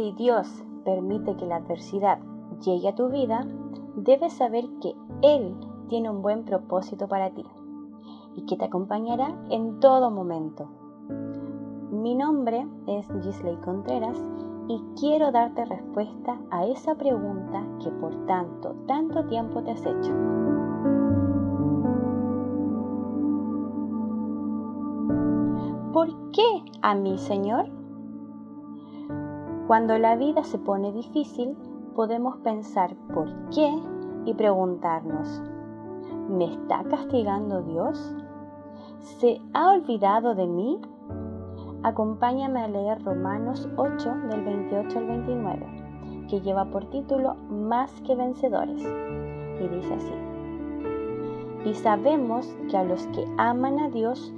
[0.00, 2.20] si Dios permite que la adversidad
[2.64, 3.46] llegue a tu vida,
[3.96, 5.54] debes saber que Él
[5.88, 7.44] tiene un buen propósito para ti
[8.34, 10.70] y que te acompañará en todo momento.
[11.92, 14.16] Mi nombre es Gisley Contreras
[14.68, 20.14] y quiero darte respuesta a esa pregunta que por tanto, tanto tiempo te has hecho.
[25.92, 27.79] ¿Por qué a mí, Señor?
[29.70, 31.56] Cuando la vida se pone difícil,
[31.94, 33.72] podemos pensar por qué
[34.24, 35.40] y preguntarnos,
[36.28, 38.16] ¿me está castigando Dios?
[38.98, 40.80] ¿Se ha olvidado de mí?
[41.84, 48.16] Acompáñame a leer Romanos 8 del 28 al 29, que lleva por título Más que
[48.16, 48.82] vencedores.
[48.82, 50.14] Y dice así,
[51.64, 54.34] y sabemos que a los que aman a Dios,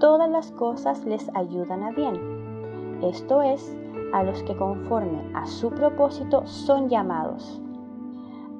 [0.00, 3.00] todas las cosas les ayudan a bien.
[3.00, 3.76] Esto es,
[4.12, 7.60] a los que conforme a su propósito son llamados.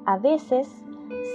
[0.05, 0.83] A veces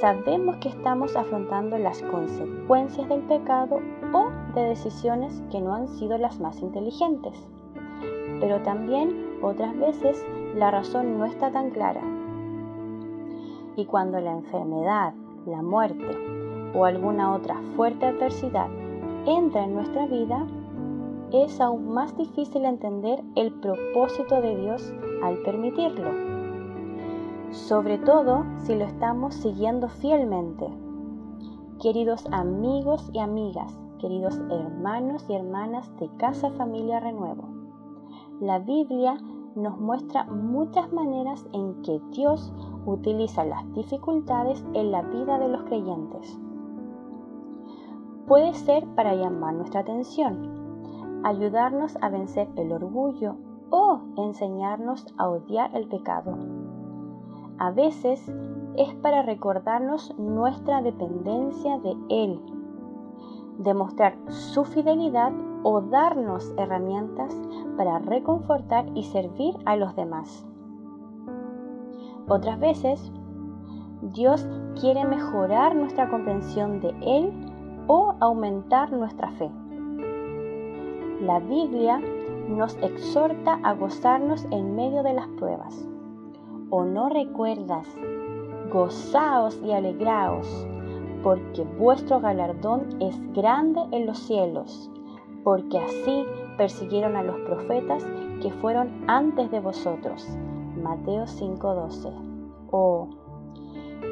[0.00, 3.80] sabemos que estamos afrontando las consecuencias del pecado
[4.12, 7.34] o de decisiones que no han sido las más inteligentes.
[8.40, 10.24] Pero también otras veces
[10.54, 12.02] la razón no está tan clara.
[13.76, 15.14] Y cuando la enfermedad,
[15.46, 16.16] la muerte
[16.74, 18.68] o alguna otra fuerte adversidad
[19.26, 20.46] entra en nuestra vida,
[21.32, 26.10] es aún más difícil entender el propósito de Dios al permitirlo,
[27.50, 30.66] sobre todo si lo estamos siguiendo fielmente.
[31.80, 37.48] Queridos amigos y amigas, queridos hermanos y hermanas de Casa Familia Renuevo,
[38.40, 39.18] la Biblia
[39.54, 42.52] nos muestra muchas maneras en que Dios
[42.86, 46.38] utiliza las dificultades en la vida de los creyentes.
[48.26, 50.57] Puede ser para llamar nuestra atención,
[51.24, 53.36] ayudarnos a vencer el orgullo
[53.70, 56.36] o enseñarnos a odiar el pecado.
[57.58, 58.32] A veces
[58.76, 62.40] es para recordarnos nuestra dependencia de Él,
[63.58, 65.32] demostrar su fidelidad
[65.64, 67.34] o darnos herramientas
[67.76, 70.46] para reconfortar y servir a los demás.
[72.28, 73.12] Otras veces,
[74.02, 74.46] Dios
[74.80, 77.32] quiere mejorar nuestra comprensión de Él
[77.88, 79.50] o aumentar nuestra fe.
[81.20, 82.00] La Biblia
[82.48, 85.84] nos exhorta a gozarnos en medio de las pruebas.
[86.70, 87.88] ¿O no recuerdas?
[88.72, 90.46] Gozaos y alegraos,
[91.24, 94.92] porque vuestro galardón es grande en los cielos,
[95.42, 96.24] porque así
[96.56, 98.06] persiguieron a los profetas
[98.40, 100.24] que fueron antes de vosotros.
[100.80, 102.12] Mateo 5:12.
[102.70, 103.08] Oh,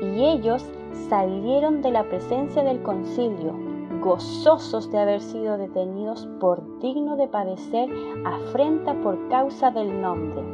[0.02, 0.68] y ellos
[1.08, 3.65] salieron de la presencia del concilio
[4.06, 7.90] gozosos de haber sido detenidos por digno de padecer
[8.24, 10.44] afrenta por causa del nombre.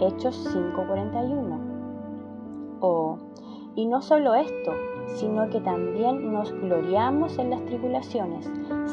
[0.00, 2.78] Hechos 5:41.
[2.80, 3.18] Oh,
[3.74, 4.72] y no solo esto,
[5.16, 8.48] sino que también nos gloriamos en las tribulaciones,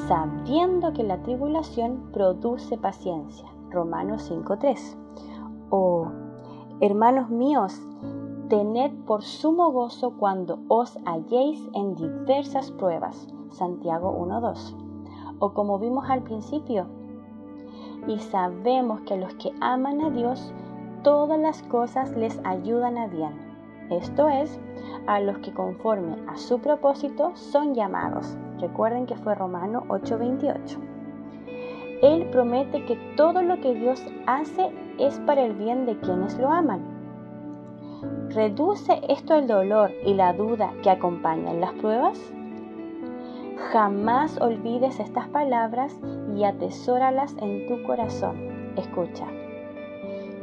[0.08, 3.48] sabiendo que la tribulación produce paciencia.
[3.70, 4.98] Romanos 5:3.
[5.70, 6.08] Oh,
[6.80, 7.80] hermanos míos,
[8.50, 14.76] tened por sumo gozo cuando os halléis en diversas pruebas Santiago 1.2.
[15.40, 16.88] O como vimos al principio,
[18.08, 20.54] y sabemos que los que aman a Dios,
[21.04, 23.32] todas las cosas les ayudan a bien.
[23.90, 24.60] Esto es,
[25.08, 28.38] a los que conforme a su propósito son llamados.
[28.60, 30.80] Recuerden que fue Romano 8:28.
[32.02, 36.50] Él promete que todo lo que Dios hace es para el bien de quienes lo
[36.50, 36.82] aman.
[38.30, 42.20] ¿Reduce esto el dolor y la duda que acompañan las pruebas?
[43.72, 45.96] Jamás olvides estas palabras
[46.36, 48.36] y atesóralas en tu corazón.
[48.76, 49.26] Escucha.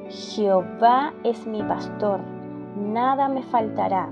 [0.08, 2.20] Jehová es mi pastor,
[2.76, 4.08] nada me faltará.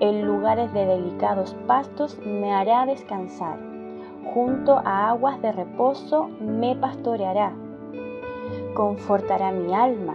[0.00, 3.58] En lugares de delicados pastos me hará descansar.
[4.32, 7.52] Junto a aguas de reposo me pastoreará.
[8.74, 10.14] Confortará mi alma,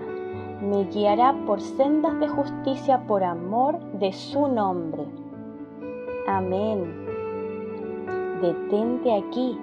[0.61, 5.05] me guiará por sendas de justicia por amor de su nombre.
[6.27, 7.02] Amén
[8.43, 9.57] detente aquí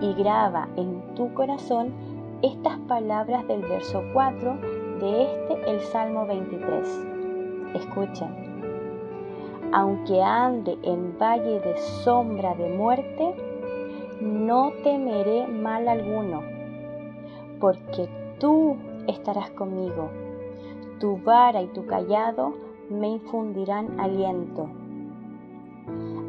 [0.00, 1.92] y graba en tu corazón
[2.42, 4.56] estas palabras del verso 4
[5.00, 7.06] de este, el Salmo 23.
[7.74, 8.28] Escuchen.
[9.72, 13.34] Aunque ande en valle de sombra de muerte,
[14.20, 16.42] no temeré mal alguno,
[17.58, 18.08] porque
[18.38, 18.76] tú
[19.08, 20.08] estarás conmigo.
[21.00, 22.54] Tu vara y tu callado
[22.90, 24.68] me infundirán aliento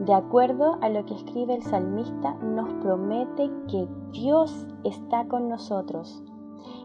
[0.00, 6.22] De acuerdo a lo que escribe el salmista, nos promete que Dios está con nosotros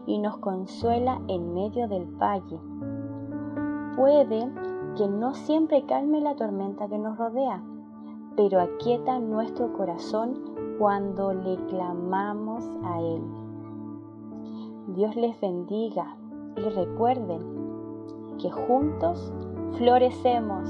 [0.06, 2.58] y nos consuela en medio del valle.
[3.96, 4.50] Puede
[4.96, 7.62] que no siempre calme la tormenta que nos rodea,
[8.36, 10.40] pero aquieta nuestro corazón
[10.78, 13.22] cuando le clamamos a Él.
[14.88, 16.16] Dios les bendiga
[16.56, 17.40] y recuerden
[18.38, 19.32] que juntos
[19.76, 20.68] florecemos.